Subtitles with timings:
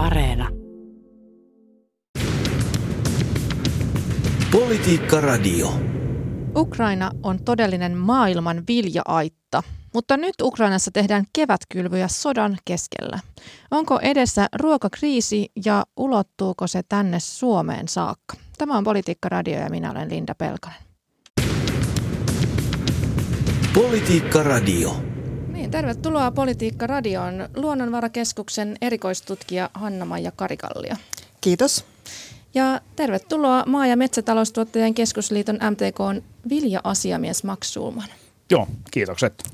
[0.00, 0.48] Areena.
[4.52, 5.72] Politiikka Radio.
[6.56, 9.62] Ukraina on todellinen maailman viljaaitta,
[9.94, 13.18] mutta nyt Ukrainassa tehdään kevätkylvyjä sodan keskellä.
[13.70, 18.36] Onko edessä ruokakriisi ja ulottuuko se tänne Suomeen saakka?
[18.58, 20.78] Tämä on Politiikka Radio ja minä olen Linda Pelkonen.
[23.74, 25.09] Politiikka Radio.
[25.70, 30.94] Niin, tervetuloa Politiikka Radioon Luonnonvarakeskuksen erikoistutkija Hanna-Maija Karikallio.
[31.40, 31.84] Kiitos.
[32.54, 38.08] Ja tervetuloa Maa- ja metsätaloustuottajien keskusliiton MTK vilja-asiamies Max Sulman.
[38.50, 39.44] Joo, kiitokset.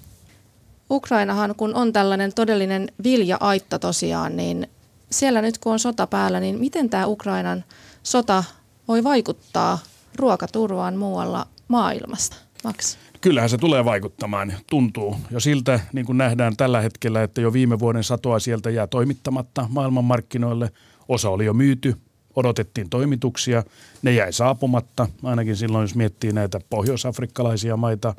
[0.90, 4.68] Ukrainahan, kun on tällainen todellinen vilja-aitta tosiaan, niin
[5.10, 7.64] siellä nyt kun on sota päällä, niin miten tämä Ukrainan
[8.02, 8.44] sota
[8.88, 9.78] voi vaikuttaa
[10.14, 12.36] ruokaturvaan muualla maailmasta?
[12.64, 12.96] Max?
[13.20, 14.52] Kyllähän se tulee vaikuttamaan.
[14.70, 18.86] Tuntuu jo siltä, niin kuin nähdään tällä hetkellä, että jo viime vuoden satoa sieltä jää
[18.86, 20.70] toimittamatta maailmanmarkkinoille.
[21.08, 21.96] Osa oli jo myyty,
[22.36, 23.62] odotettiin toimituksia,
[24.02, 28.14] ne jäi saapumatta, ainakin silloin jos miettii näitä pohjoisafrikkalaisia maita,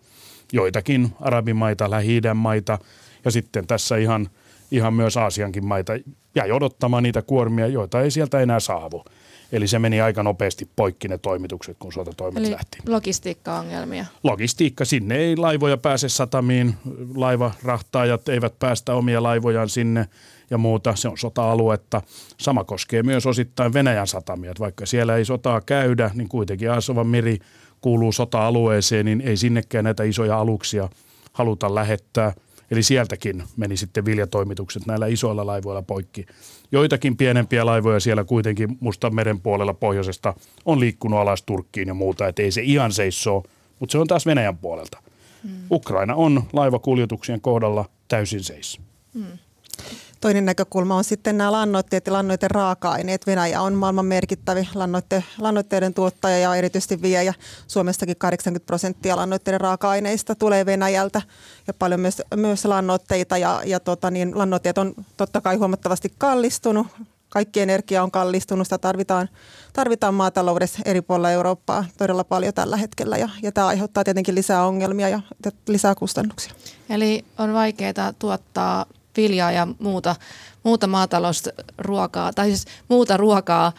[0.54, 2.80] joitakin arabimaita, lähi maita
[3.26, 4.30] ja sitten tässä ihan,
[4.72, 5.94] ihan myös Aasiankin maita
[6.36, 9.06] jäi odottamaan niitä kuormia, joita ei sieltä enää saavu.
[9.52, 12.78] Eli se meni aika nopeasti poikki ne toimitukset, kun sotatoimet Eli lähti.
[12.88, 14.06] logistiikka-ongelmia.
[14.24, 16.76] Logistiikka, sinne ei laivoja pääse satamiin,
[17.16, 20.08] laivarahtaajat eivät päästä omia laivojaan sinne
[20.50, 20.96] ja muuta.
[20.96, 22.02] Se on sota-aluetta.
[22.38, 24.52] Sama koskee myös osittain Venäjän satamia.
[24.52, 27.40] Että vaikka siellä ei sotaa käydä, niin kuitenkin Asovan meri
[27.82, 30.90] kuuluu sota-alueeseen, niin ei sinnekään näitä isoja aluksia
[31.34, 32.34] haluta lähettää.
[32.72, 36.26] Eli sieltäkin meni sitten viljatoimitukset näillä isoilla laivoilla poikki.
[36.72, 40.34] Joitakin pienempiä laivoja siellä kuitenkin Mustan meren puolella pohjoisesta
[40.66, 43.44] on liikkunut alas Turkkiin ja muuta, että ei se ihan seissoo,
[43.80, 44.98] mutta se on taas Venäjän puolelta.
[45.44, 45.52] Hmm.
[45.72, 48.80] Ukraina on laivakuljetuksien kohdalla täysin seis.
[49.14, 49.38] Hmm.
[50.22, 53.28] Toinen näkökulma on sitten nämä lannoitteet ja lannoitteen raaka-aineet.
[53.28, 57.34] Venäjä on maailman merkittävi lannoitte, lannoitteiden tuottaja ja erityisesti viejä.
[57.68, 61.22] Suomestakin 80 prosenttia lannoitteiden raaka-aineista tulee Venäjältä
[61.68, 63.38] ja paljon myös, myös lannoitteita.
[63.38, 66.88] Ja, ja tota, niin lannoitteet on totta kai huomattavasti kallistunut.
[67.30, 69.30] Kaikki energia on kallistunut, sitä tarvitaan,
[69.74, 74.66] tarvitaan maataloudessa eri puolilla Eurooppaa todella paljon tällä hetkellä ja, ja tämä aiheuttaa tietenkin lisää
[74.66, 75.22] ongelmia ja
[75.68, 76.54] lisää kustannuksia.
[76.90, 78.86] Eli on vaikeaa tuottaa
[79.18, 80.16] viljaa ja muuta,
[80.64, 83.74] muuta maatalousruokaa, tai siis muuta ruokaa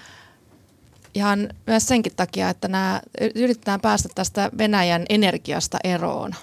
[1.14, 3.00] ihan myös senkin takia, että nämä,
[3.34, 6.34] yritetään päästä tästä Venäjän energiasta eroon.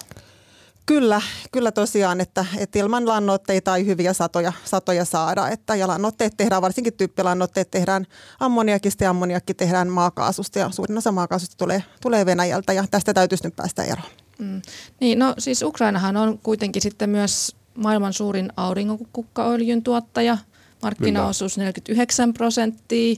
[0.86, 5.50] Kyllä, kyllä tosiaan, että, että ilman lannoitteita ei hyviä satoja, satoja saada.
[5.50, 8.08] Että, ja lannoitteet tehdään, varsinkin tyyppilannoitteet tehdään
[8.40, 13.44] ammoniakista ja ammoniakki tehdään maakaasusta ja suurin osa maakaasusta tulee, tulee Venäjältä ja tästä täytyisi
[13.44, 14.10] nyt päästä eroon.
[14.40, 14.62] Mm.
[15.00, 20.38] Niin, no siis Ukrainahan on kuitenkin sitten myös maailman suurin auringonkukkaöljyn tuottaja,
[20.82, 23.16] markkinaosuus 49 prosenttia,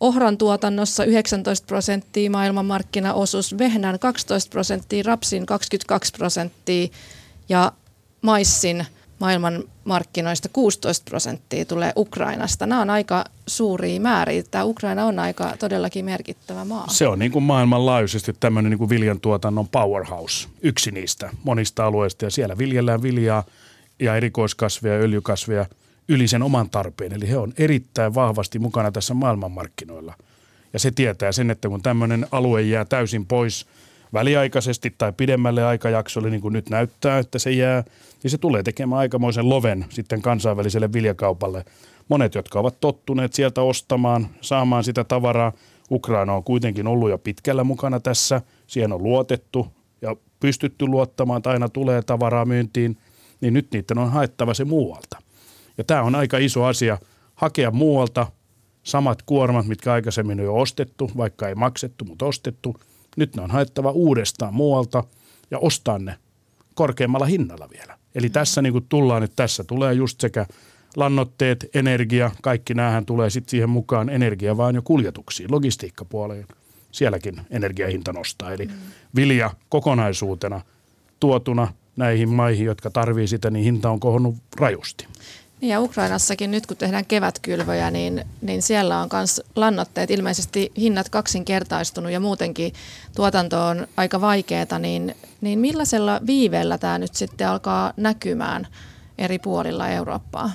[0.00, 6.88] ohran tuotannossa 19 prosenttia maailmanmarkkinaosuus, vehnän 12 prosenttia, rapsin 22 prosenttia
[7.48, 7.72] ja
[8.22, 8.86] maissin
[9.22, 12.66] maailman markkinoista 16 prosenttia tulee Ukrainasta.
[12.66, 14.42] Nämä on aika suuria määriä.
[14.50, 16.86] Tämä Ukraina on aika todellakin merkittävä maa.
[16.90, 22.24] Se on niin kuin maailmanlaajuisesti tämmöinen niin kuin viljantuotannon powerhouse, yksi niistä monista alueista.
[22.24, 23.44] Ja siellä viljellään viljaa
[23.98, 25.66] ja erikoiskasveja ja öljykasveja
[26.08, 27.12] yli sen oman tarpeen.
[27.12, 30.14] Eli he on erittäin vahvasti mukana tässä maailmanmarkkinoilla.
[30.72, 33.66] Ja se tietää sen, että kun tämmöinen alue jää täysin pois
[34.12, 37.84] väliaikaisesti tai pidemmälle aikajaksolle, niin kuin nyt näyttää, että se jää,
[38.22, 41.64] niin se tulee tekemään aikamoisen loven sitten kansainväliselle viljakaupalle.
[42.08, 45.52] Monet, jotka ovat tottuneet sieltä ostamaan, saamaan sitä tavaraa,
[45.90, 48.42] Ukraina on kuitenkin ollut jo pitkällä mukana tässä.
[48.66, 49.66] Siihen on luotettu
[50.02, 52.96] ja pystytty luottamaan, että aina tulee tavaraa myyntiin,
[53.40, 55.18] niin nyt niiden on haettava se muualta.
[55.78, 56.98] Ja tämä on aika iso asia,
[57.34, 58.26] hakea muualta
[58.82, 62.76] samat kuormat, mitkä aikaisemmin on jo ostettu, vaikka ei maksettu, mutta ostettu.
[63.16, 65.04] Nyt ne on haettava uudestaan muualta
[65.50, 66.16] ja ostaa ne
[66.74, 67.98] korkeammalla hinnalla vielä.
[68.14, 68.32] Eli mm.
[68.32, 70.46] tässä niin kuin tullaan, että tässä tulee just sekä
[70.96, 76.46] lannoitteet, energia, kaikki näähän tulee sitten siihen mukaan energia vaan jo kuljetuksiin, logistiikkapuoleen.
[76.92, 78.52] Sielläkin energiahinta nostaa.
[78.52, 78.72] Eli mm.
[79.16, 80.60] vilja kokonaisuutena
[81.20, 85.06] tuotuna näihin maihin, jotka tarvii sitä, niin hinta on kohonnut rajusti.
[85.62, 91.08] Niin ja Ukrainassakin nyt kun tehdään kevätkylvöjä, niin, niin siellä on myös lannoitteet, ilmeisesti hinnat
[91.08, 92.72] kaksinkertaistunut ja muutenkin
[93.16, 98.66] tuotanto on aika vaikeaa, niin, niin millaisella viiveellä tämä nyt sitten alkaa näkymään
[99.18, 100.50] eri puolilla Eurooppaa?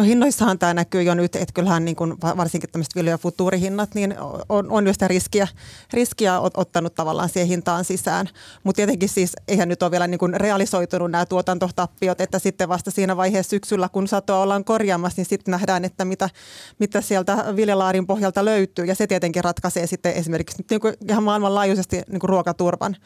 [0.00, 3.94] No hinnoissahan tämä näkyy jo nyt, että kyllähän niin kuin varsinkin tämmöiset vilja- ja futuurihinnat,
[3.94, 4.14] niin
[4.48, 5.48] on, on jo sitä riskiä,
[5.92, 8.28] riskiä ottanut tavallaan siihen hintaan sisään.
[8.64, 12.90] Mutta tietenkin siis eihän nyt ole vielä niin kuin realisoitunut nämä tuotantotappiot, että sitten vasta
[12.90, 16.30] siinä vaiheessa syksyllä, kun satoa ollaan korjaamassa, niin sitten nähdään, että mitä,
[16.78, 18.84] mitä sieltä viljalaarin pohjalta löytyy.
[18.84, 22.96] Ja se tietenkin ratkaisee sitten esimerkiksi niin kuin ihan maailmanlaajuisesti niin kuin ruokaturvan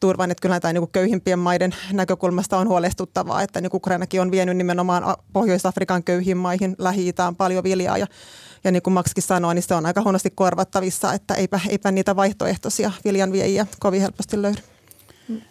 [0.00, 0.30] turvan.
[0.30, 5.16] Että kyllä tämä niin köyhimpien maiden näkökulmasta on huolestuttavaa, että niin Ukrainakin on vienyt nimenomaan
[5.32, 8.06] Pohjois-Afrikan köyhiin maihin lähi paljon viljaa ja
[8.64, 12.16] ja niin kuin Makskin sanoi, niin se on aika huonosti korvattavissa, että eipä, eipä niitä
[12.16, 14.60] vaihtoehtoisia viljanviejiä kovin helposti löydy.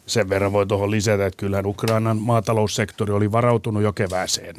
[0.06, 4.56] Sen verran voi tuohon lisätä, että kyllähän Ukrainan maataloussektori oli varautunut jo kevääseen.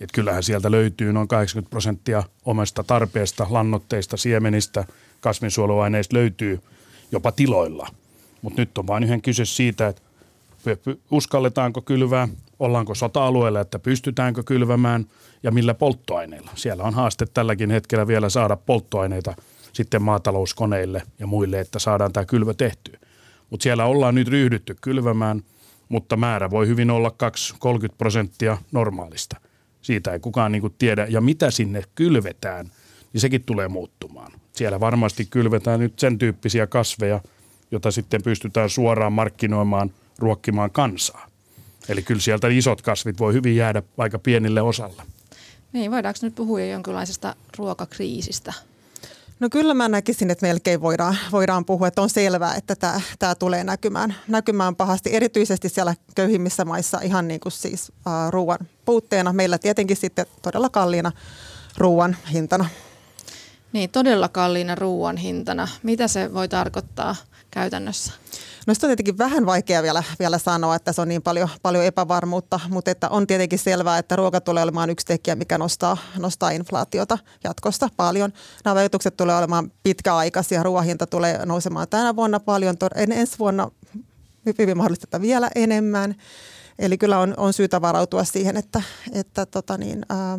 [0.00, 4.84] Että kyllähän sieltä löytyy noin 80 prosenttia omasta tarpeesta, lannoitteista, siemenistä,
[5.20, 6.60] kasvinsuojeluaineista löytyy
[7.12, 7.88] jopa tiloilla–
[8.46, 10.02] mutta nyt on vain yhden kyse siitä, että
[11.10, 12.28] uskalletaanko kylvää,
[12.58, 15.06] ollaanko sota-alueella, että pystytäänkö kylvämään
[15.42, 16.50] ja millä polttoaineilla.
[16.54, 19.34] Siellä on haaste tälläkin hetkellä vielä saada polttoaineita
[19.72, 22.98] sitten maatalouskoneille ja muille, että saadaan tämä kylvö tehtyä.
[23.50, 25.42] Mutta siellä ollaan nyt ryhdytty kylvämään,
[25.88, 27.12] mutta määrä voi hyvin olla
[27.88, 29.36] 2-30 prosenttia normaalista.
[29.82, 31.06] Siitä ei kukaan niin tiedä.
[31.10, 32.70] Ja mitä sinne kylvetään,
[33.12, 34.32] niin sekin tulee muuttumaan.
[34.52, 37.20] Siellä varmasti kylvetään nyt sen tyyppisiä kasveja–
[37.70, 41.26] jota sitten pystytään suoraan markkinoimaan, ruokkimaan kansaa.
[41.88, 45.02] Eli kyllä sieltä isot kasvit voi hyvin jäädä aika pienille osalle.
[45.72, 48.52] Niin, voidaanko nyt puhua jonkinlaisesta ruokakriisistä?
[49.40, 53.34] No kyllä mä näkisin, että melkein voidaan, voidaan puhua, että on selvää, että tämä, tämä
[53.34, 59.32] tulee näkymään, näkymään pahasti, erityisesti siellä köyhimmissä maissa ihan niin kuin siis uh, ruoan puutteena.
[59.32, 61.12] Meillä tietenkin sitten todella kalliina
[61.78, 62.68] ruoan hintana.
[63.72, 65.68] Niin, todella kalliina ruoan hintana.
[65.82, 67.16] Mitä se voi tarkoittaa
[67.56, 68.12] käytännössä?
[68.66, 71.84] No sitä on tietenkin vähän vaikea vielä, vielä sanoa, että se on niin paljon, paljon
[71.84, 76.50] epävarmuutta, mutta että on tietenkin selvää, että ruoka tulee olemaan yksi tekijä, mikä nostaa, nostaa
[76.50, 78.32] inflaatiota jatkosta paljon.
[78.64, 83.70] Nämä vaikutukset tulee olemaan pitkäaikaisia, ruoahinta tulee nousemaan tänä vuonna paljon, en, ensi vuonna
[84.58, 86.14] hyvin mahdollista vielä enemmän.
[86.78, 88.82] Eli kyllä on, on syytä varautua siihen, että,
[89.12, 90.38] että tota niin, ää,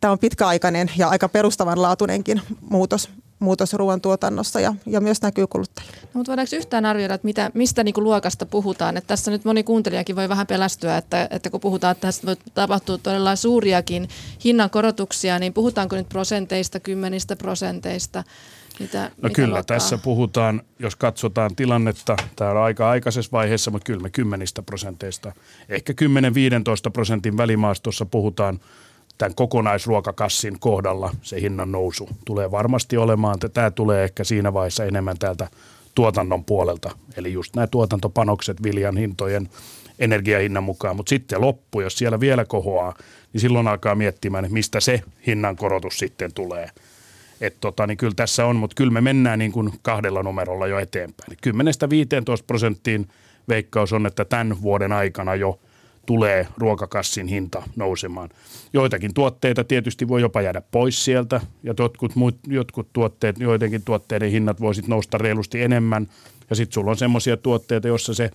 [0.00, 5.96] tämä on pitkäaikainen ja aika perustavanlaatuinenkin muutos, muutos ruoantuotannossa ja, ja myös näkyy kuluttajille.
[6.02, 8.96] No, mutta voidaanko yhtään arvioida, että mitä, mistä niin kuin luokasta puhutaan?
[8.96, 12.36] Että tässä nyt moni kuuntelijakin voi vähän pelästyä, että, että kun puhutaan, että tässä voi
[12.54, 14.08] tapahtua todella suuriakin
[14.44, 18.24] hinnankorotuksia, niin puhutaanko nyt prosenteista, kymmenistä prosenteista?
[18.80, 19.76] Mitä, no mitä kyllä, luokkaa?
[19.76, 25.32] tässä puhutaan, jos katsotaan tilannetta, tämä on aika aikaisessa vaiheessa, mutta kyllä me kymmenistä prosenteista,
[25.68, 28.60] ehkä 10-15 prosentin välimaastossa puhutaan
[29.18, 35.18] tämän kokonaisruokakassin kohdalla se hinnan nousu tulee varmasti olemaan, tämä tulee ehkä siinä vaiheessa enemmän
[35.18, 35.48] täältä
[35.94, 39.48] tuotannon puolelta, eli just nämä tuotantopanokset viljan hintojen
[39.98, 42.94] energiahinnan mukaan, mutta sitten loppu, jos siellä vielä kohoaa,
[43.32, 46.70] niin silloin alkaa miettimään, että mistä se hinnankorotus sitten tulee.
[47.40, 50.78] Et tota, niin kyllä tässä on, mutta kyllä me mennään niin kuin kahdella numerolla jo
[50.78, 51.32] eteenpäin.
[51.32, 53.08] 10-15 prosenttiin
[53.48, 55.58] veikkaus on, että tämän vuoden aikana jo–
[56.08, 58.28] tulee ruokakassin hinta nousemaan.
[58.72, 64.30] Joitakin tuotteita tietysti voi jopa jäädä pois sieltä ja jotkut, muut, jotkut tuotteet, joidenkin tuotteiden
[64.30, 66.08] hinnat voisit nousta reilusti enemmän
[66.50, 68.30] ja sitten sulla on semmoisia tuotteita, joissa se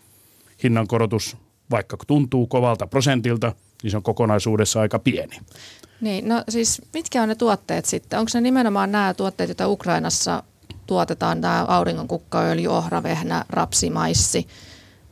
[0.64, 1.38] hinnankorotus
[1.72, 3.54] vaikka tuntuu kovalta prosentilta,
[3.84, 5.38] niin se on kokonaisuudessa aika pieni.
[6.02, 8.20] Niin, no siis mitkä on ne tuotteet sitten?
[8.20, 10.44] Onko ne nimenomaan nämä tuotteet, joita Ukrainassa
[10.88, 14.48] tuotetaan, tämä auringonkukkaöljy, ohravehnä, rapsimaissi,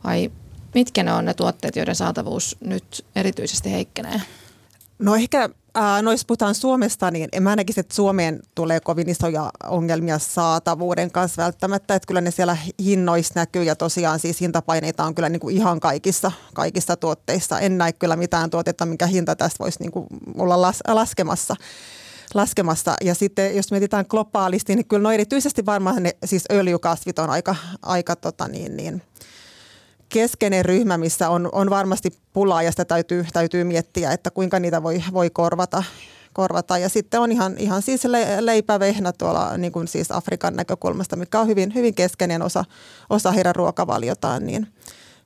[0.04, 0.30] vai
[0.74, 4.20] Mitkä ne on ne tuotteet, joiden saatavuus nyt erityisesti heikkenee?
[4.98, 9.08] No ehkä äh, no jos puhutaan Suomesta, niin en mä näkisi, että Suomeen tulee kovin
[9.08, 11.94] isoja ongelmia saatavuuden kanssa välttämättä.
[11.94, 15.80] Että kyllä ne siellä hinnoissa näkyy ja tosiaan siis hintapaineita on kyllä niin kuin ihan
[15.80, 17.60] kaikissa, kaikissa tuotteissa.
[17.60, 20.06] En näe kyllä mitään tuotetta, minkä hinta tästä voisi niin kuin
[20.38, 21.56] olla las, laskemassa
[22.34, 22.94] laskemassa.
[23.00, 27.56] Ja sitten jos mietitään globaalisti, niin kyllä no erityisesti varmaan ne siis öljykasvit on aika,
[27.82, 29.02] aika tota niin, niin,
[30.12, 34.82] keskeinen ryhmä, missä on, on varmasti pulaa ja sitä täytyy, täytyy miettiä, että kuinka niitä
[34.82, 35.84] voi, voi korvata.
[36.32, 36.78] korvata.
[36.78, 41.40] Ja sitten on ihan, ihan siis le, leipävehnä tuolla niin kuin siis Afrikan näkökulmasta, mikä
[41.40, 42.64] on hyvin, hyvin keskeinen osa,
[43.10, 44.46] osa heidän ruokavaliotaan.
[44.46, 44.66] Niin,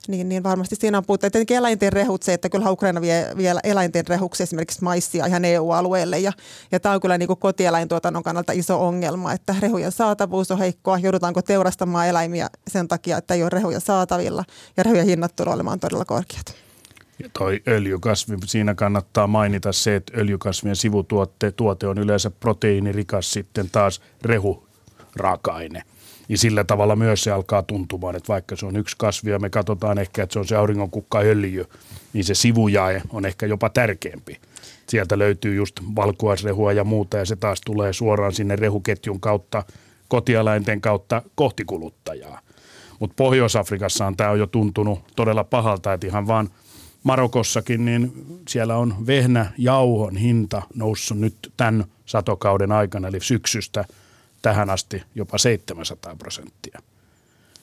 [0.07, 1.31] niin, niin varmasti siinä on puutteita.
[1.31, 6.19] Tietenkin eläinten rehut, se, että kyllä Ukraina vie vielä eläinten rehuksi esimerkiksi maissia ihan EU-alueelle.
[6.19, 6.31] Ja,
[6.71, 10.99] ja tämä on kyllä niin kuin kotieläintuotannon kannalta iso ongelma, että rehujen saatavuus on heikkoa.
[10.99, 14.43] Joudutaanko teurastamaan eläimiä sen takia, että ei ole rehuja saatavilla.
[14.77, 16.55] Ja rehujen hinnat tulee olemaan todella korkeat.
[17.23, 23.69] Ja toi öljykasvi, siinä kannattaa mainita se, että öljykasvien sivutuote tuote on yleensä proteiinirikas sitten
[23.69, 24.67] taas rehu
[25.15, 25.83] raaka-aine.
[26.27, 29.49] Niin sillä tavalla myös se alkaa tuntumaan, että vaikka se on yksi kasvi ja me
[29.49, 31.65] katsotaan ehkä, että se on se auringonkukkaöljy,
[32.13, 34.37] niin se sivujae on ehkä jopa tärkeämpi.
[34.87, 39.63] Sieltä löytyy just valkuaisrehua ja muuta ja se taas tulee suoraan sinne rehuketjun kautta,
[40.07, 42.39] kotieläinten kautta kohti kuluttajaa.
[42.99, 46.49] Mutta Pohjois-Afrikassa tämä on jo tuntunut todella pahalta, että ihan vaan
[47.03, 48.11] Marokossakin, niin
[48.47, 53.85] siellä on vehnä jauhon hinta noussut nyt tämän satokauden aikana, eli syksystä
[54.41, 56.79] tähän asti jopa 700 prosenttia.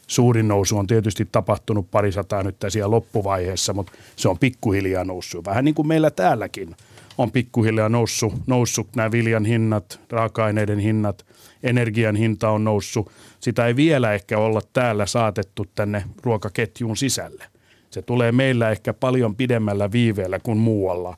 [0.07, 5.45] Suurin nousu on tietysti tapahtunut parisataa nyt siellä loppuvaiheessa, mutta se on pikkuhiljaa noussut.
[5.45, 6.77] Vähän niin kuin meillä täälläkin
[7.19, 11.27] on pikkuhiljaa noussut, noussut nämä viljan hinnat, raaka-aineiden hinnat,
[11.63, 13.11] energian hinta on noussut.
[13.41, 17.45] Sitä ei vielä ehkä olla täällä saatettu tänne ruokaketjuun sisälle.
[17.91, 21.17] Se tulee meillä ehkä paljon pidemmällä viiveellä kuin muualla,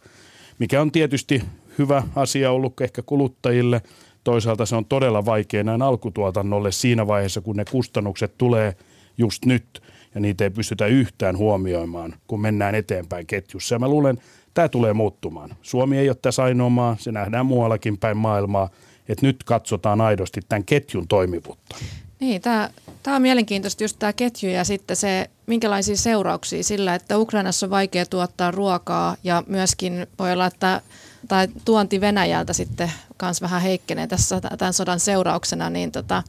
[0.58, 1.42] mikä on tietysti
[1.78, 3.82] hyvä asia ollut ehkä kuluttajille.
[4.26, 8.76] Toisaalta se on todella vaikea näin alkutuotannolle siinä vaiheessa, kun ne kustannukset tulee
[9.18, 9.82] just nyt
[10.14, 13.74] ja niitä ei pystytä yhtään huomioimaan, kun mennään eteenpäin ketjussa.
[13.74, 14.18] Ja mä luulen,
[14.54, 15.56] tämä tulee muuttumaan.
[15.62, 18.70] Suomi ei ole tässä ainoa maa, se nähdään muuallakin päin maailmaa,
[19.08, 21.76] että nyt katsotaan aidosti tämän ketjun toimivuutta.
[22.20, 22.70] Niin, tämä,
[23.02, 27.70] tämä on mielenkiintoista just tämä ketju ja sitten se, minkälaisia seurauksia sillä, että Ukrainassa on
[27.70, 30.80] vaikea tuottaa ruokaa ja myöskin voi olla, että
[31.28, 32.92] tai tuonti Venäjältä sitten
[33.22, 36.22] myös vähän heikkenee tässä tämän sodan seurauksena, niin tota,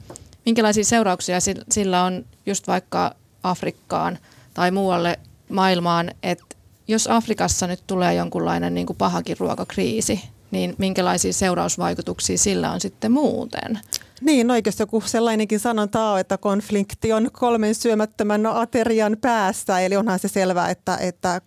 [0.46, 1.38] minkälaisia seurauksia
[1.72, 4.18] sillä on just vaikka Afrikkaan
[4.54, 6.46] tai muualle maailmaan, että
[6.88, 13.12] jos Afrikassa nyt tulee jonkunlainen niin kuin pahakin ruokakriisi, niin minkälaisia seurausvaikutuksia sillä on sitten
[13.12, 13.80] muuten?
[14.22, 20.20] Niin, no joku sellainenkin sanonta on, että konflikti on kolmen syömättömän aterian päässä, eli onhan
[20.20, 21.42] se selvää, että, että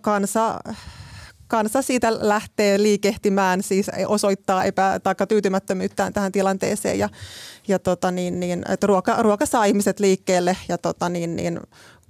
[0.00, 0.60] kansa
[1.52, 7.08] kansa siitä lähtee liikehtimään, siis osoittaa epä- tai tyytymättömyyttään tähän tilanteeseen ja,
[7.68, 11.60] ja tota niin, niin, että ruoka, ruoka saa ihmiset liikkeelle ja tota niin, niin,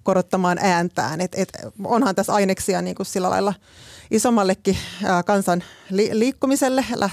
[0.03, 1.21] korottamaan ääntään.
[1.21, 1.49] Et, et
[1.85, 3.55] onhan tässä aineksia niin kuin sillä lailla
[4.11, 6.85] isommallekin ää, kansan li, liikkumiselle.
[6.95, 7.11] Lä,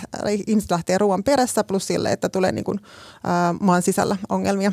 [0.47, 2.79] ihmiset lähtee ruoan perässä plus sille, että tulee niin kuin,
[3.23, 4.71] ää, maan sisällä ongelmia.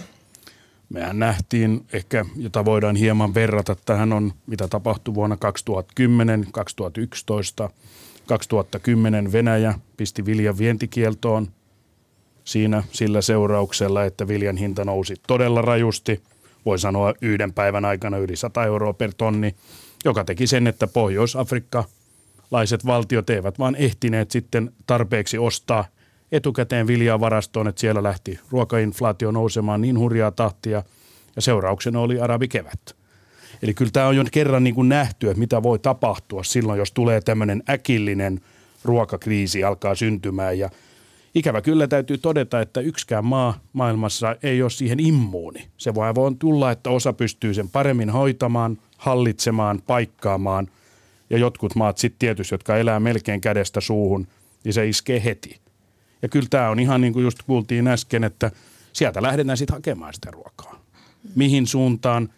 [0.89, 7.71] Mehän nähtiin ehkä, jota voidaan hieman verrata, tähän on mitä tapahtui vuonna 2010, 2011.
[8.27, 11.49] 2010 Venäjä pisti viljan vientikieltoon
[12.45, 16.23] siinä sillä seurauksella, että viljan hinta nousi todella rajusti.
[16.67, 19.55] Voi sanoa yhden päivän aikana yli 100 euroa per tonni,
[20.05, 25.85] joka teki sen, että Pohjois-Afrikkalaiset valtiot eivät vaan ehtineet sitten tarpeeksi ostaa
[26.33, 30.83] etukäteen viljaa varastoon, että siellä lähti ruokainflaatio nousemaan niin hurjaa tahtia
[31.37, 32.97] ja seurauksena oli arabikevät.
[33.63, 36.93] Eli kyllä tämä on jo kerran niin kuin nähty, että mitä voi tapahtua silloin, jos
[36.93, 38.41] tulee tämmöinen äkillinen
[38.85, 40.71] ruokakriisi alkaa syntymään ja
[41.37, 45.69] Ikävä kyllä täytyy todeta, että yksikään maa maailmassa ei ole siihen immuuni.
[45.77, 50.69] Se voi vaan tulla, että osa pystyy sen paremmin hoitamaan, hallitsemaan, paikkaamaan.
[51.31, 54.27] Ja jotkut maat sitten tietysti, jotka elää melkein kädestä suuhun,
[54.65, 55.61] niin se iskee heti.
[56.27, 58.51] Ja kyllä tämä on ihan niin kuin just kuultiin äsken, että
[58.93, 60.81] sieltä lähdetään sitten hakemaan sitä ruokaa.
[61.35, 62.29] Mihin suuntaan,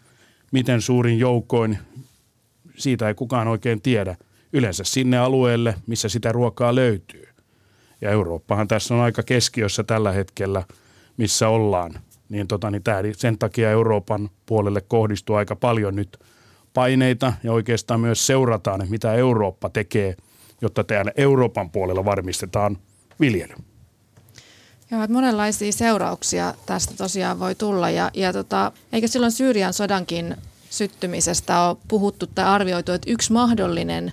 [0.53, 1.79] miten suurin joukoin,
[2.77, 4.17] siitä ei kukaan oikein tiedä.
[4.53, 7.29] Yleensä sinne alueelle, missä sitä ruokaa löytyy.
[8.01, 10.63] Ja Eurooppahan tässä on aika keskiössä tällä hetkellä,
[11.17, 12.01] missä ollaan.
[12.29, 16.19] Niin, tota, niin tämä, sen takia Euroopan puolelle kohdistuu aika paljon nyt
[16.75, 20.17] paineita ja oikeastaan myös seurataan, mitä Eurooppa tekee,
[20.61, 22.79] jotta täällä Euroopan puolella varmistetaan
[23.21, 23.55] viljely.
[24.91, 27.91] Joo, että monenlaisia seurauksia tästä tosiaan voi tulla.
[27.91, 30.37] Ja, ja tota, eikö silloin Syyrian sodankin
[30.71, 34.13] syttymisestä ole puhuttu tai arvioitu, että yksi mahdollinen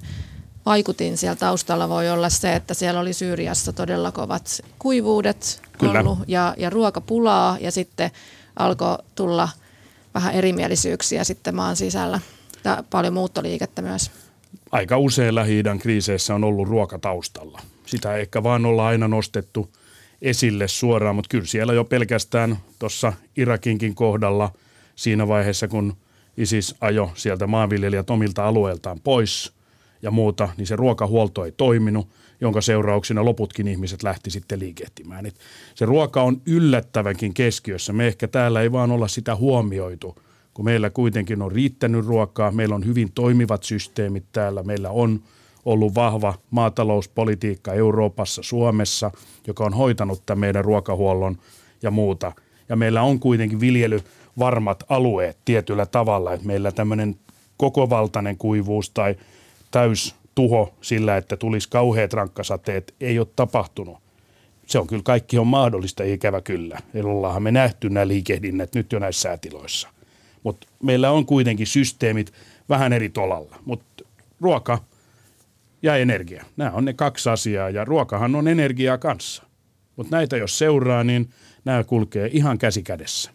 [0.66, 6.00] vaikutin siellä taustalla voi olla se, että siellä oli Syyriassa todella kovat kuivuudet Kyllä.
[6.00, 8.12] ollut ja, ja ruokapulaa ja sitten
[8.56, 9.50] alkoi tulla
[10.14, 12.20] vähän erimielisyyksiä sitten maan sisällä.
[12.64, 14.12] Ja paljon muuttoliikettä myös.
[14.72, 17.62] Aika usein lähi kriiseissä on ollut ruokataustalla.
[17.86, 19.70] Sitä ei ehkä vaan olla aina nostettu–
[20.22, 24.52] esille suoraan, mutta kyllä siellä jo pelkästään tuossa Irakinkin kohdalla
[24.96, 25.94] siinä vaiheessa, kun
[26.38, 29.54] ISIS ajo sieltä maanviljelijät omilta alueiltaan pois
[30.02, 32.10] ja muuta, niin se ruokahuolto ei toiminut,
[32.42, 35.26] jonka seurauksena loputkin ihmiset lähti sitten liikehtimään.
[35.26, 35.36] Et
[35.76, 37.94] se ruoka on yllättävänkin keskiössä.
[37.94, 40.16] Me ehkä täällä ei vaan olla sitä huomioitu,
[40.54, 45.20] kun meillä kuitenkin on riittänyt ruokaa, meillä on hyvin toimivat systeemit täällä, meillä on–
[45.66, 49.12] ollut vahva maatalouspolitiikka Euroopassa, Suomessa,
[49.48, 51.38] joka on hoitanut tämän meidän ruokahuollon
[51.82, 52.32] ja muuta.
[52.70, 57.16] Ja meillä on kuitenkin viljelyvarmat alueet tietyllä tavalla, että meillä tämmöinen
[57.58, 59.16] kokovaltainen kuivuus tai
[59.72, 63.98] täys tuho sillä, että tulisi kauheat rankkasateet, ei ole tapahtunut.
[64.66, 66.80] Se on kyllä, kaikki on mahdollista, ikävä kyllä.
[66.94, 69.90] Eli ollaanhan me nähty nämä liikehdinnät nyt jo näissä säätiloissa.
[70.44, 72.34] Mutta meillä on kuitenkin systeemit
[72.70, 73.56] vähän eri tolalla.
[73.66, 74.04] Mutta
[74.42, 74.80] ruoka
[75.86, 79.44] ja energia, nämä on ne kaksi asiaa ja ruokahan on energiaa kanssa.
[79.96, 81.30] Mutta näitä jos seuraa, niin
[81.66, 83.32] nämä kulkee ihan käsi kädessä.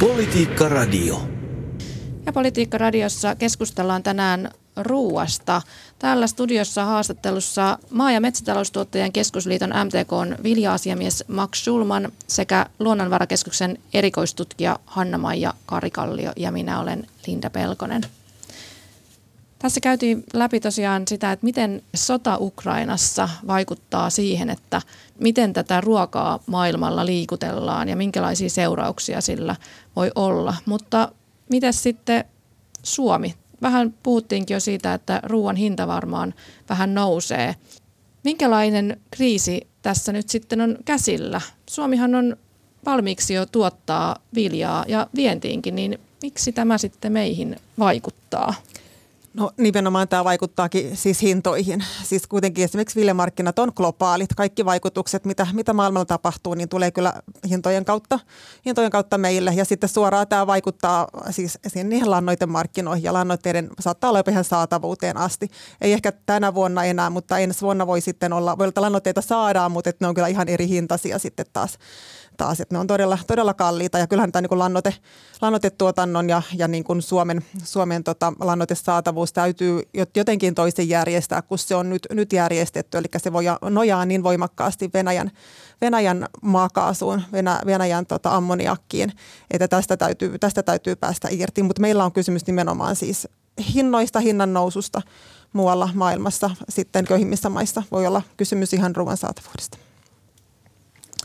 [0.00, 1.28] Politiikka Radio.
[2.26, 5.62] Ja Politiikka Radiossa keskustellaan tänään ruuasta.
[5.98, 15.54] Täällä studiossa haastattelussa maa- ja metsätaloustuottajien keskusliiton MTKn vilja-asiamies Max Schulman sekä Luonnonvarakeskuksen erikoistutkija Hanna-Maija
[15.66, 18.02] Karikallio ja minä olen Linda Pelkonen.
[19.62, 24.82] Tässä käytiin läpi tosiaan sitä, että miten sota Ukrainassa vaikuttaa siihen, että
[25.18, 29.56] miten tätä ruokaa maailmalla liikutellaan ja minkälaisia seurauksia sillä
[29.96, 30.54] voi olla.
[30.66, 31.12] Mutta
[31.50, 32.24] miten sitten
[32.82, 33.34] Suomi?
[33.62, 36.34] Vähän puhuttiinkin jo siitä, että ruoan hinta varmaan
[36.68, 37.56] vähän nousee.
[38.24, 41.40] Minkälainen kriisi tässä nyt sitten on käsillä?
[41.70, 42.36] Suomihan on
[42.86, 48.54] valmiiksi jo tuottaa viljaa ja vientiinkin, niin miksi tämä sitten meihin vaikuttaa?
[49.34, 51.84] No nimenomaan tämä vaikuttaakin siis hintoihin.
[52.02, 54.34] Siis kuitenkin esimerkiksi viljamarkkinat on globaalit.
[54.36, 57.12] Kaikki vaikutukset, mitä, mitä maailmalla tapahtuu, niin tulee kyllä
[57.48, 58.18] hintojen kautta,
[58.66, 59.52] hintojen kautta meille.
[59.54, 65.48] Ja sitten suoraan tämä vaikuttaa siis niihin lannoitemarkkinoihin ja lannoitteiden saattaa olla ihan saatavuuteen asti.
[65.80, 69.72] Ei ehkä tänä vuonna enää, mutta ensi vuonna voi sitten olla, voi olla lannoitteita saadaan,
[69.72, 71.78] mutta ne on kyllä ihan eri hintaisia sitten taas
[72.40, 73.98] taas, että ne on todella, todella kalliita.
[73.98, 74.94] Ja kyllähän tämä niin kuin lannoite,
[75.40, 79.82] lannoitetuotannon ja, ja niin kuin Suomen, Suomen tota lannoitesaatavuus täytyy
[80.16, 84.90] jotenkin toisen järjestää, kun se on nyt, nyt järjestetty, eli se voi nojaa niin voimakkaasti
[84.94, 85.30] Venäjän,
[85.80, 89.12] Venäjän maakaasuun, Venä, Venäjän tota ammoniakkiin,
[89.50, 93.28] että tästä täytyy, tästä täytyy päästä irti, mutta meillä on kysymys nimenomaan siis
[93.74, 95.02] hinnoista, hinnan noususta
[95.52, 97.82] muualla maailmassa, sitten köyhimmissä maissa.
[97.92, 99.89] Voi olla kysymys ihan ruoan saatavuudesta.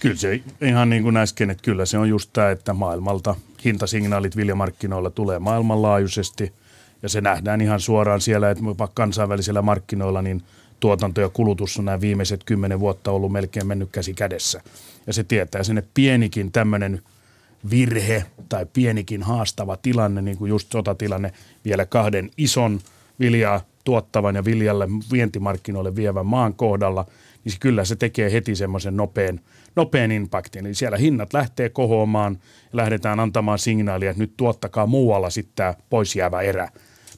[0.06, 3.36] Kyllä se ihan niin kuin äsken, että kyllä se on just tämä, että maailmalta
[3.66, 6.54] hintasignaalit viljamarkkinoilla tulee maailmanlaajuisesti
[7.04, 10.44] ja se nähdään ihan suoraan siellä, että kansainvälisillä markkinoilla niin
[10.80, 14.62] tuotanto ja kulutus on nämä viimeiset kymmenen vuotta ollut melkein mennyt käsi kädessä.
[15.08, 17.02] Ja se tietää sinne pienikin tämmöinen
[17.70, 21.34] virhe tai pienikin haastava tilanne, niin kuin just sotatilanne
[21.66, 22.80] vielä kahden ison
[23.20, 27.06] viljaa tuottavan ja viljalle vientimarkkinoille vievän maan kohdalla,
[27.46, 29.40] niin kyllä se tekee heti semmoisen nopean–
[29.76, 30.66] nopean impaktin.
[30.66, 35.74] Eli siellä hinnat lähtee kohoamaan ja lähdetään antamaan signaalia, että nyt tuottakaa muualla sitten tämä
[35.90, 36.70] pois jäävä erä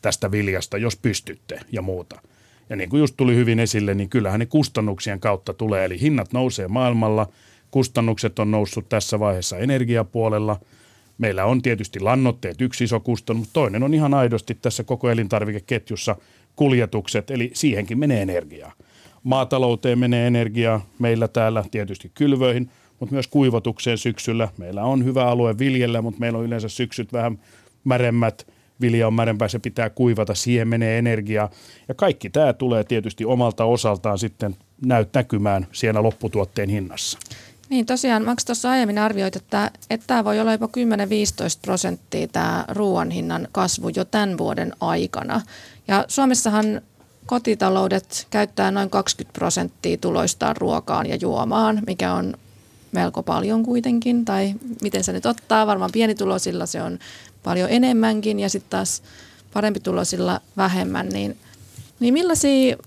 [0.02, 2.22] tästä viljasta, jos pystytte ja muuta.
[2.70, 5.86] Ja niin kuin just tuli hyvin esille, niin kyllähän ne kustannuksien kautta tulee.
[5.86, 7.28] Eli hinnat nousee maailmalla,
[7.72, 10.60] kustannukset on noussut tässä vaiheessa energiapuolella.
[11.18, 16.16] Meillä on tietysti lannoitteet yksi iso kustannus, toinen on ihan aidosti tässä koko elintarvikeketjussa
[16.56, 18.74] kuljetukset, eli siihenkin menee energiaa
[19.24, 24.50] maatalouteen menee energiaa, meillä täällä tietysti kylvöihin, mutta myös kuivatukseen syksyllä.
[24.58, 27.40] Meillä on hyvä alue viljellä, mutta meillä on yleensä syksyt vähän
[27.84, 28.48] märemmät,
[28.82, 31.50] vilja on märempää, se pitää kuivata, siihen menee energiaa.
[31.88, 37.20] Ja kaikki tämä tulee tietysti omalta osaltaan sitten näyt näkymään siellä lopputuotteen hinnassa.
[37.70, 40.70] Niin tosiaan, Max tuossa aiemmin arvioit, että, että tämä voi olla jopa 10-15
[41.62, 45.42] prosenttia tämä ruoan hinnan kasvu jo tämän vuoden aikana.
[45.88, 46.82] Ja Suomessahan
[47.28, 52.38] kotitaloudet käyttää noin 20 prosenttia tuloistaan ruokaan ja juomaan, mikä on
[52.92, 57.00] melko paljon kuitenkin, tai miten se nyt ottaa, varmaan pienituloisilla se on
[57.44, 59.04] paljon enemmänkin ja sitten taas
[59.54, 61.38] parempituloisilla vähemmän, niin,
[62.00, 62.78] niin millaisia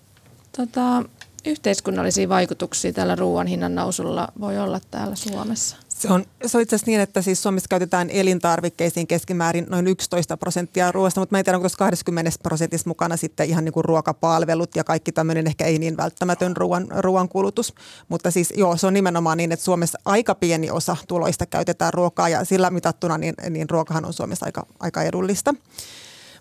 [0.56, 1.04] tota,
[1.46, 5.76] yhteiskunnallisia vaikutuksia tällä ruoan hinnan nousulla voi olla täällä Suomessa?
[6.00, 10.36] Se on, se on itse asiassa niin, että siis Suomessa käytetään elintarvikkeisiin keskimäärin noin 11
[10.36, 13.84] prosenttia ruoasta, mutta mä en tiedä, onko tuossa 20 prosentissa mukana sitten ihan niin kuin
[13.84, 17.74] ruokapalvelut ja kaikki tämmöinen ehkä ei niin välttämätön ruoan, ruoan kulutus.
[18.08, 22.28] Mutta siis joo, se on nimenomaan niin, että Suomessa aika pieni osa tuloista käytetään ruokaa
[22.28, 25.54] ja sillä mitattuna niin, niin ruokahan on Suomessa aika, aika edullista.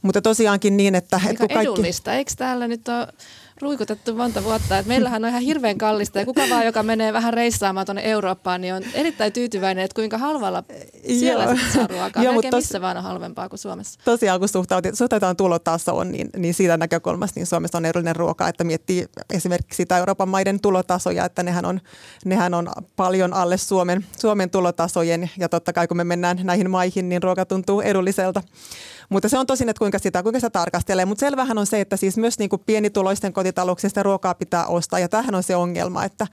[0.02, 1.22] Mutta tosiaankin niin, että...
[1.28, 1.56] Aika kaikki...
[1.64, 3.08] edullista, eikö täällä nyt ole
[3.62, 4.78] ruikutettu monta vuotta.
[4.78, 8.62] Et meillähän on ihan hirveän kallista ja kuka vaan, joka menee vähän reissaamaan tuonne Eurooppaan,
[8.62, 10.64] niin on erittäin tyytyväinen, että kuinka halvalla
[11.20, 11.56] siellä Joo.
[11.74, 12.24] saa ruokaa.
[12.24, 14.00] Joo, Melkein tos, missä vaan on halvempaa kuin Suomessa.
[14.06, 14.50] Tosiaan, kun
[14.94, 19.98] suhtautetaan tulotasoon, niin, niin siitä näkökulmasta niin Suomessa on edullinen ruoka, että miettii esimerkiksi sitä
[19.98, 21.82] Euroopan maiden tulotasoja, että nehän on,
[22.26, 27.10] nehän on paljon alle Suomen, Suomen tulotasojen ja totta kai kun me mennään näihin maihin,
[27.10, 28.42] niin ruoka tuntuu edulliselta.
[29.10, 31.06] Mutta se on tosin, että kuinka sitä, kuinka sitä tarkastelee.
[31.06, 35.00] Mutta selvähän on se, että siis myös niin kuin pienituloisten kotitalouksista ruokaa pitää ostaa.
[35.00, 36.28] Ja tähän on se ongelma, että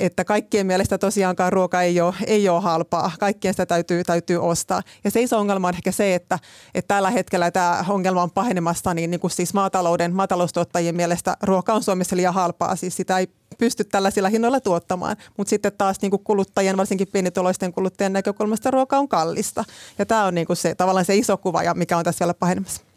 [0.00, 3.12] että kaikkien mielestä tosiaankaan ruoka ei ole, ei ole halpaa.
[3.18, 4.82] Kaikkien sitä täytyy, täytyy ostaa.
[5.04, 6.38] Ja se iso ongelma on ehkä se, että,
[6.74, 11.74] että tällä hetkellä tämä ongelma on pahenemassa, niin, niin kuin siis maatalouden, maataloustuottajien mielestä ruoka
[11.74, 12.76] on Suomessa liian halpaa.
[12.76, 15.16] Siis sitä ei pysty tällaisilla hinnoilla tuottamaan.
[15.36, 19.64] Mutta sitten taas niin kuin kuluttajien, varsinkin pienituloisten kuluttajien näkökulmasta ruoka on kallista.
[19.98, 22.87] Ja tämä on niin kuin se, tavallaan se iso kuva, mikä on tässä vielä pahenemassa.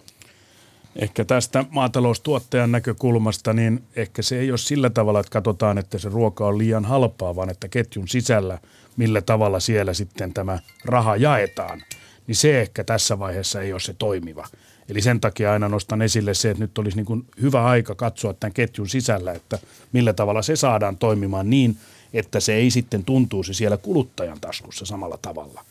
[0.96, 6.10] Ehkä tästä maataloustuottajan näkökulmasta, niin ehkä se ei ole sillä tavalla, että katsotaan, että se
[6.10, 8.58] ruoka on liian halpaa, vaan että ketjun sisällä,
[8.98, 11.84] millä tavalla siellä sitten tämä raha jaetaan,
[12.28, 14.48] niin se ehkä tässä vaiheessa ei ole se toimiva.
[14.90, 18.34] Eli sen takia aina nostan esille se, että nyt olisi niin kuin hyvä aika katsoa
[18.34, 19.60] tämän ketjun sisällä, että
[19.92, 21.78] millä tavalla se saadaan toimimaan niin,
[22.14, 25.66] että se ei sitten tuntuisi siellä kuluttajan taskussa samalla tavalla.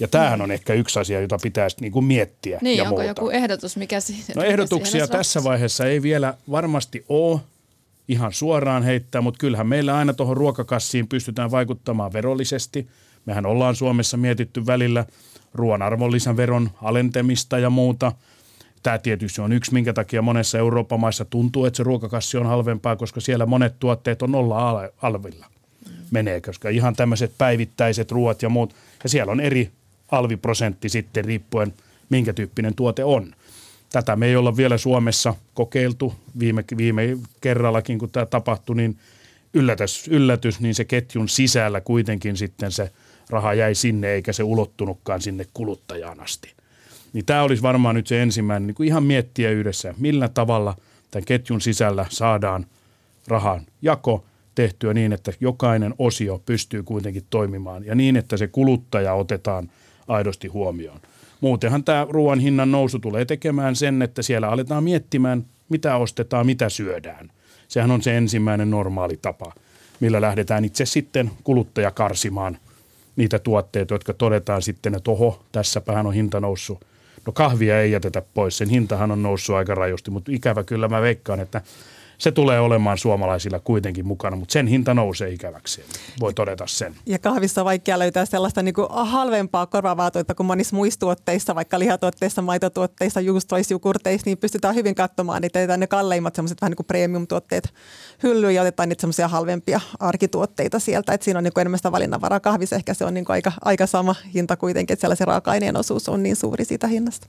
[0.00, 3.08] Ja tämähän on ehkä yksi asia, jota pitäisi niin kuin miettiä Niin, ja onko muuta.
[3.08, 7.40] joku ehdotus, mikä siihen No ehdotuksia tässä vaiheessa ei vielä varmasti ole
[8.08, 12.88] ihan suoraan heittää, mutta kyllähän meillä aina tuohon ruokakassiin pystytään vaikuttamaan verollisesti.
[13.26, 15.06] Mehän ollaan Suomessa mietitty välillä
[15.54, 18.12] ruoan arvonlisäveron alentamista ja muuta.
[18.82, 22.96] Tämä tietysti on yksi, minkä takia monessa Euroopan maissa tuntuu, että se ruokakassi on halvempaa,
[22.96, 25.46] koska siellä monet tuotteet on nolla al- alvilla
[26.10, 29.70] menee, koska ihan tämmöiset päivittäiset ruoat ja muut, ja siellä on eri
[30.10, 31.74] alviprosentti sitten riippuen,
[32.10, 33.34] minkä tyyppinen tuote on.
[33.92, 38.98] Tätä me ei olla vielä Suomessa kokeiltu viime, viime kerrallakin, kun tämä tapahtui, niin
[39.54, 42.90] yllätys, yllätys, niin se ketjun sisällä kuitenkin sitten se
[43.30, 46.52] raha jäi sinne, eikä se ulottunutkaan sinne kuluttajaan asti.
[47.12, 50.76] Niin tämä olisi varmaan nyt se ensimmäinen, niin kuin ihan miettiä yhdessä, millä tavalla
[51.10, 52.66] tämän ketjun sisällä saadaan
[53.26, 59.14] rahan jako tehtyä niin, että jokainen osio pystyy kuitenkin toimimaan ja niin, että se kuluttaja
[59.14, 59.70] otetaan
[60.08, 61.00] aidosti huomioon.
[61.40, 66.68] Muutenhan tämä ruoan hinnan nousu tulee tekemään sen, että siellä aletaan miettimään, mitä ostetaan, mitä
[66.68, 67.30] syödään.
[67.68, 69.52] Sehän on se ensimmäinen normaali tapa,
[70.00, 72.58] millä lähdetään itse sitten kuluttaja karsimaan
[73.16, 76.84] niitä tuotteita, jotka todetaan sitten, että oho, tässäpähän on hinta noussut.
[77.26, 81.00] No kahvia ei jätetä pois, sen hintahan on noussut aika rajusti, mutta ikävä kyllä mä
[81.00, 81.60] veikkaan, että
[82.18, 85.84] se tulee olemaan suomalaisilla kuitenkin mukana, mutta sen hinta nousee ikäväksi.
[86.20, 86.94] Voi todeta sen.
[87.06, 91.54] Ja kahvissa on vaikea löytää sellaista niin kuin halvempaa korvaavaa tuotetta kuin monissa muissa tuotteissa,
[91.54, 96.70] vaikka lihatuotteissa, maitotuotteissa, juustoissa, jukurteissa, niin pystytään hyvin katsomaan niitä, että ne kalleimmat semmoiset vähän
[96.70, 97.74] niin kuin premium-tuotteet
[98.22, 101.12] hyllyyn ja otetaan niitä semmoisia halvempia arkituotteita sieltä.
[101.12, 102.40] Että siinä on niin kuin enemmän sitä valinnanvaraa.
[102.40, 106.08] Kahvissa ehkä se on niin kuin aika, aika sama hinta kuitenkin, että sellaisen raaka-aineen osuus
[106.08, 107.26] on niin suuri siitä hinnasta.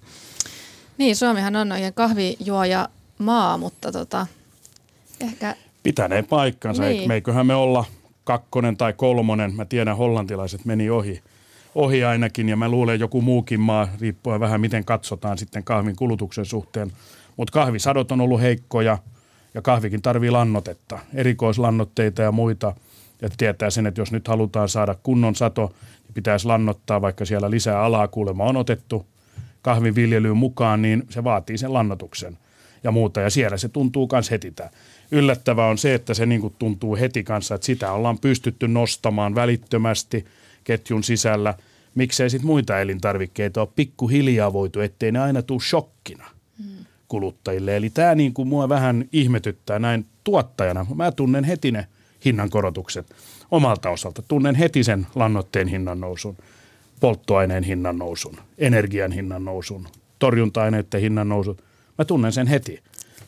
[0.98, 4.28] Niin, Suomihan on oikein kahvijuoja maa, mutta tota,
[5.20, 6.84] ehkä Pitänee paikkansa.
[6.84, 7.08] Niin.
[7.08, 7.86] Meiköhän me olla
[8.24, 9.56] kakkonen tai kolmonen.
[9.56, 11.22] Mä tiedän, hollantilaiset meni ohi,
[11.76, 16.46] ohi ainakin ja mä luulen joku muukin maa, riippuen vähän miten katsotaan sitten kahvin kulutuksen
[16.46, 16.92] suhteen.
[17.38, 18.98] Mutta kahvisadot on ollut heikkoja
[19.54, 22.76] ja kahvikin tarvii lannotetta, erikoislannoitteita ja muita.
[23.22, 27.50] Ja tietää sen, että jos nyt halutaan saada kunnon sato, niin pitäisi lannottaa, vaikka siellä
[27.50, 29.06] lisää alaa kuulemma on otettu
[29.62, 32.38] kahvinviljelyyn mukaan, niin se vaatii sen lannotuksen
[32.84, 33.22] ja muuta.
[33.22, 34.70] Ja siellä se tuntuu myös heti tämä.
[35.12, 40.26] Yllättävää on se, että se niin tuntuu heti kanssa, että sitä ollaan pystytty nostamaan välittömästi
[40.64, 41.54] ketjun sisällä.
[41.96, 46.26] Miksei sitten muita elintarvikkeita ole pikkuhiljaa voitu, ettei ne aina tule shokkina
[47.08, 47.78] kuluttajille.
[47.78, 50.86] Eli tämä niin kuin mua vähän ihmetyttää näin tuottajana.
[50.96, 51.88] Mä tunnen heti ne
[52.26, 53.16] hinnankorotukset
[53.52, 54.22] omalta osalta.
[54.22, 56.38] Tunnen heti sen lannoitteen hinnan nousun,
[57.00, 59.88] polttoaineen hinnan nousun, energian hinnan nousun,
[60.20, 61.58] torjunta-aineiden hinnan nousun.
[61.98, 62.80] Mä tunnen sen heti.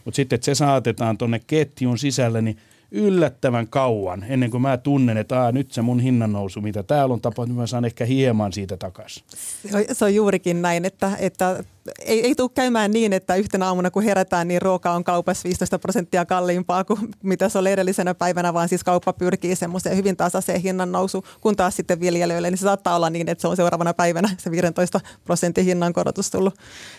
[0.05, 2.57] Mutta sitten, että se saatetaan tuonne ketjun sisälle, niin
[2.91, 7.13] yllättävän kauan, ennen kuin mä tunnen, että Aa, nyt se mun hinnan nousu, mitä täällä
[7.13, 9.23] on tapahtunut, mä saan ehkä hieman siitä takaisin.
[9.71, 11.63] Se on, se on juurikin näin, että, että
[12.05, 15.79] ei, ei tule käymään niin, että yhtenä aamuna kun herätään, niin ruoka on kaupassa 15
[15.79, 20.61] prosenttia kalliimpaa kuin mitä se oli edellisenä päivänä, vaan siis kauppa pyrkii semmoiseen hyvin tasaiseen
[20.61, 23.93] hinnan nousu, kun taas sitten viljelijöille, niin se saattaa olla niin, että se on seuraavana
[23.93, 26.55] päivänä se 15 prosentin hinnan korotus tullut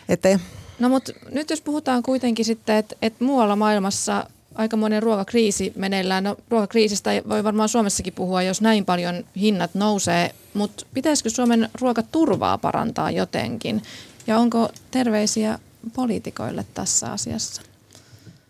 [0.09, 0.40] eteen.
[0.78, 6.24] No mutta nyt jos puhutaan kuitenkin sitten, että, että muualla maailmassa aikamoinen ruokakriisi meneillään.
[6.24, 12.58] No ruokakriisistä voi varmaan Suomessakin puhua, jos näin paljon hinnat nousee, mutta pitäisikö Suomen ruokaturvaa
[12.58, 13.82] parantaa jotenkin?
[14.26, 15.58] Ja onko terveisiä
[15.94, 17.62] poliitikoille tässä asiassa?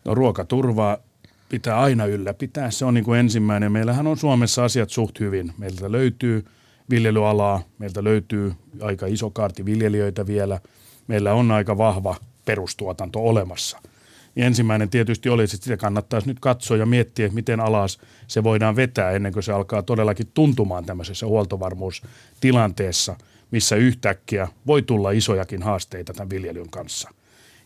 [0.04, 0.98] No ruokaturvaa
[1.48, 2.70] pitää aina ylläpitää.
[2.70, 3.72] Se on niin kuin ensimmäinen.
[3.72, 5.52] Meillähän on Suomessa asiat suht hyvin.
[5.58, 6.44] Meiltä löytyy
[6.90, 10.60] viljelyalaa, meiltä löytyy aika iso kaarti viljelijöitä vielä.
[11.08, 13.78] Meillä on aika vahva perustuotanto olemassa.
[14.36, 18.44] Ja ensimmäinen tietysti oli, että sitä kannattaisi nyt katsoa ja miettiä, että miten alas se
[18.44, 23.16] voidaan vetää ennen kuin se alkaa todellakin tuntumaan tämmöisessä huoltovarmuustilanteessa,
[23.50, 27.10] missä yhtäkkiä voi tulla isojakin haasteita tämän viljelyn kanssa.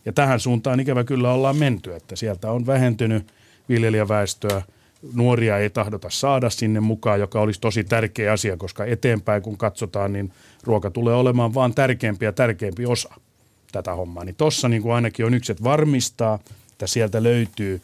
[0.05, 3.27] Ja tähän suuntaan ikävä kyllä ollaan menty, että sieltä on vähentynyt
[3.69, 4.61] viljelijäväestöä,
[5.13, 10.13] nuoria ei tahdota saada sinne mukaan, joka olisi tosi tärkeä asia, koska eteenpäin kun katsotaan,
[10.13, 13.13] niin ruoka tulee olemaan vaan tärkeämpi ja tärkeämpi osa
[13.71, 14.23] tätä hommaa.
[14.23, 16.39] Niin tossa niin kuin ainakin on yksi, että varmistaa,
[16.71, 17.81] että sieltä löytyy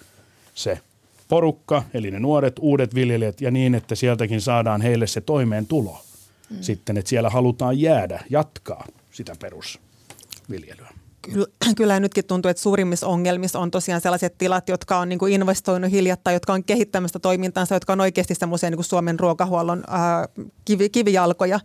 [0.56, 0.80] se
[1.28, 6.02] porukka, eli ne nuoret, uudet viljelijät ja niin, että sieltäkin saadaan heille se toimeentulo.
[6.50, 6.58] Mm.
[6.62, 10.93] Sitten, että siellä halutaan jäädä, jatkaa sitä perusviljelyä.
[11.32, 15.34] Kyllä, kyllä nytkin tuntuu, että suurimmissa ongelmissa on tosiaan sellaiset tilat, jotka on niin kuin
[15.34, 20.28] investoinut hiljattain, jotka on kehittämästä toimintansa, jotka on oikeasti semmoisia niin kuin Suomen ruokahuollon ää,
[20.66, 21.60] kivi, kivijalkoja,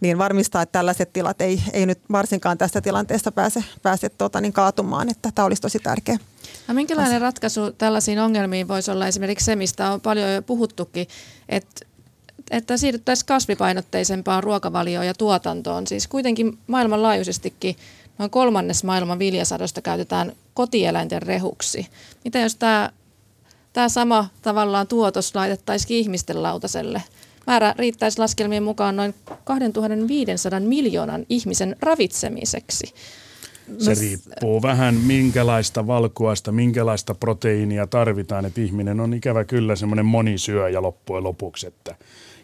[0.00, 4.52] niin varmistaa, että tällaiset tilat ei, ei nyt varsinkaan tästä tilanteesta pääse, pääse tota, niin
[4.52, 6.18] kaatumaan, että tämä olisi tosi tärkeä.
[6.68, 11.06] No minkälainen ratkaisu tällaisiin ongelmiin voisi olla esimerkiksi se, mistä on paljon jo puhuttukin,
[11.48, 11.88] että
[12.50, 15.86] että siirryttäisiin kasvipainotteisempaan ruokavalioon ja tuotantoon.
[15.86, 17.76] Siis kuitenkin maailmanlaajuisestikin
[18.18, 21.86] noin kolmannes maailman viljasadosta käytetään kotieläinten rehuksi.
[22.24, 22.90] Mitä jos tämä,
[23.72, 27.02] tämä sama tavallaan tuotos laitettaisiin ihmisten lautaselle?
[27.46, 32.94] Määrä riittäisi laskelmien mukaan noin 2500 miljoonan ihmisen ravitsemiseksi.
[33.78, 40.82] Se riippuu vähän minkälaista valkuaista, minkälaista proteiinia tarvitaan, että ihminen on ikävä kyllä semmoinen monisyöjä
[40.82, 41.94] loppujen lopuksi, että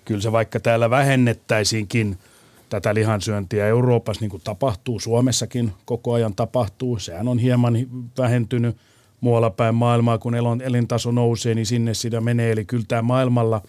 [0.04, 2.18] kyllä se vaikka täällä vähennettäisiinkin–
[2.74, 6.98] tätä lihansyöntiä Euroopassa, niin kuin tapahtuu, Suomessakin koko ajan tapahtuu.
[6.98, 7.74] Sehän on hieman
[8.18, 8.76] vähentynyt
[9.20, 10.34] muualla päin maailmaa, kun
[10.64, 12.52] elintaso nousee, niin sinne sitä menee.
[12.52, 13.62] Eli kyllä tämä maailmalla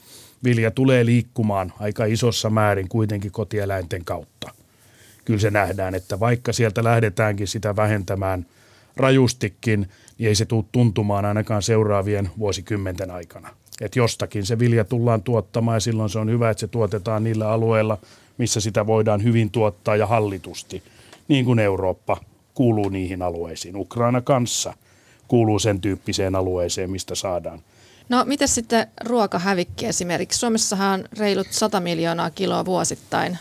[0.43, 4.51] vilja tulee liikkumaan aika isossa määrin kuitenkin kotieläinten kautta.
[5.25, 8.45] Kyllä se nähdään, että vaikka sieltä lähdetäänkin sitä vähentämään
[8.97, 13.49] rajustikin, niin ei se tule tuntumaan ainakaan seuraavien vuosikymmenten aikana.
[13.81, 17.49] Että jostakin se vilja tullaan tuottamaan ja silloin se on hyvä, että se tuotetaan niillä
[17.49, 17.97] alueilla–
[18.38, 20.84] missä sitä voidaan hyvin tuottaa ja hallitusti,
[21.28, 22.17] niin kuin Eurooppa
[22.54, 23.76] kuuluu niihin alueisiin.
[23.76, 24.74] Ukraina kanssa
[25.28, 27.60] kuuluu sen tyyppiseen alueeseen, mistä saadaan.
[28.10, 30.39] No miten sitten ruokahävikki esimerkiksi?
[30.39, 33.38] Suomessahan on reilut 100 miljoonaa kiloa vuosittain.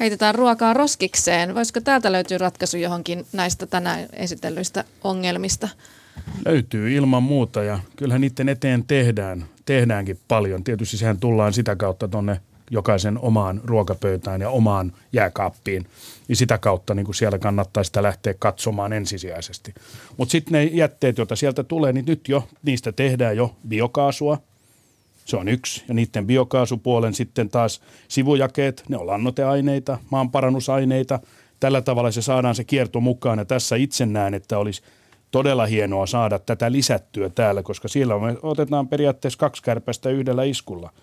[0.00, 1.54] Heitetään ruokaa roskikseen.
[1.54, 5.68] Voisiko täältä löytyä ratkaisu johonkin näistä tänään esitellyistä ongelmista?
[6.44, 10.64] Löytyy ilman muuta ja kyllähän niiden eteen tehdään, tehdäänkin paljon.
[10.64, 15.86] Tietysti sehän tullaan sitä kautta tuonne jokaisen omaan ruokapöytään ja omaan jääkaappiin.
[16.28, 19.74] Niin sitä kautta niin kuin siellä kannattaa sitä lähteä katsomaan ensisijaisesti.
[20.16, 24.38] Mutta sitten ne jätteet, joita sieltä tulee, niin nyt jo niistä tehdään jo biokaasua.
[25.24, 25.84] Se on yksi.
[25.88, 31.20] Ja niiden biokaasupuolen sitten taas sivujakeet, ne on lannoteaineita, maanparannusaineita.
[31.60, 33.38] Tällä tavalla se saadaan se kierto mukaan.
[33.38, 34.82] Ja tässä itse näen, että olisi
[35.30, 40.90] todella hienoa saada tätä lisättyä täällä, koska siellä me otetaan periaatteessa kaksi kärpästä yhdellä iskulla–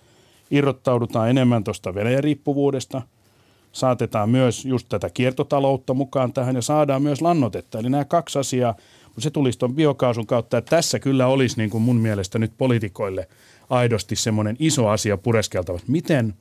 [0.54, 3.02] irrottaudutaan enemmän tuosta Venäjän riippuvuudesta,
[3.72, 7.80] saatetaan myös just tätä kiertotaloutta mukaan tähän ja saadaan myös lannotetta.
[7.80, 8.76] Eli nämä kaksi asiaa,
[9.18, 13.28] se tulisi tuon biokaasun kautta, että tässä kyllä olisi niin kuin mun mielestä nyt poliitikoille
[13.70, 16.34] aidosti semmoinen iso asia pureskeltava, miten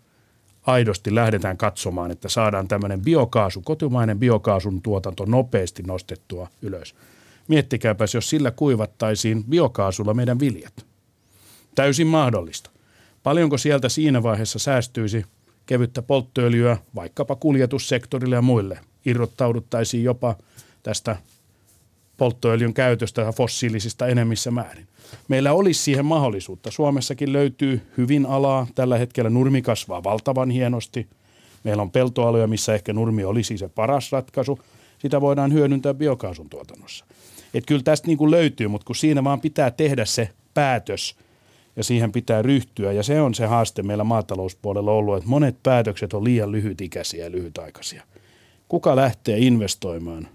[0.66, 6.94] aidosti lähdetään katsomaan, että saadaan tämmöinen biokaasu, kotimainen biokaasun tuotanto nopeasti nostettua ylös.
[7.48, 10.87] Miettikääpäs, jos sillä kuivattaisiin biokaasulla meidän viljat.
[11.75, 12.72] Täysin mahdollista.
[13.23, 15.25] Paljonko sieltä siinä vaiheessa säästyisi
[15.67, 18.79] kevyttä polttoöljyä vaikkapa kuljetussektorille ja muille?
[19.05, 20.37] Irrottauduttaisiin jopa
[20.83, 21.17] tästä
[22.17, 24.87] polttoöljyn käytöstä fossiilisista enemmissä määrin.
[25.29, 26.71] Meillä olisi siihen mahdollisuutta.
[26.71, 28.67] Suomessakin löytyy hyvin alaa.
[28.75, 31.09] Tällä hetkellä nurmi kasvaa valtavan hienosti.
[31.65, 34.59] Meillä on peltoaloja, missä ehkä nurmi olisi se paras ratkaisu.
[34.99, 37.05] Sitä voidaan hyödyntää biokaasun tuotannossa.
[37.55, 41.15] Et kyllä tästä niin kuin löytyy, mutta kun siinä vaan pitää tehdä se päätös–
[41.77, 42.93] ja siihen pitää ryhtyä.
[42.93, 47.31] Ja se on se haaste meillä maatalouspuolella ollut, että monet päätökset on liian lyhytikäisiä ja
[47.31, 48.03] lyhytaikaisia.
[48.69, 50.29] Kuka lähtee investoimaan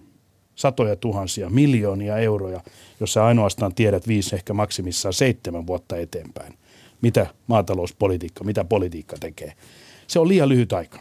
[0.56, 2.62] satoja tuhansia, miljoonia euroja,
[3.00, 6.54] jos sä ainoastaan tiedät viisi, ehkä maksimissaan seitsemän vuotta eteenpäin,
[7.02, 9.54] mitä maatalouspolitiikka, mitä politiikka tekee.
[10.08, 11.00] Se on liian lyhyt aika.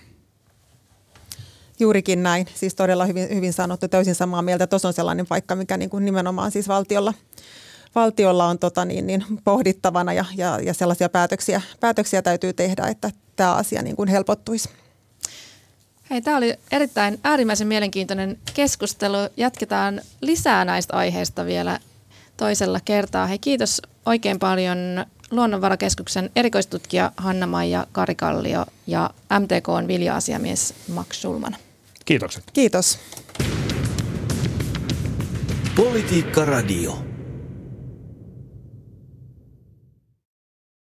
[1.81, 4.67] Juurikin näin, siis todella hyvin, hyvin sanottu, täysin samaa mieltä.
[4.67, 7.15] Tuossa on sellainen paikka, mikä niin kuin nimenomaan siis valtiolla–
[7.97, 13.11] valtiolla on tota niin, niin pohdittavana ja, ja, ja sellaisia päätöksiä, päätöksiä täytyy tehdä, että
[13.37, 14.69] tämä asia niin kuin helpottuisi.
[16.11, 19.17] Hei, tämä oli erittäin äärimmäisen mielenkiintoinen keskustelu.
[19.37, 21.79] Jatketaan lisää näistä aiheista vielä
[22.37, 23.27] toisella kertaa.
[23.27, 24.79] Hei, kiitos oikein paljon
[25.31, 31.57] Luonnonvarakeskuksen erikoistutkija Hanna-Maija Karikallio ja MTKn vilja-asiamies Max Schulman.
[32.05, 32.45] Kiitokset.
[32.53, 32.99] Kiitos.
[35.77, 37.16] Politiikka Radio.